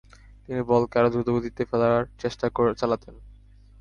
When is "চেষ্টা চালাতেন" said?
2.21-3.15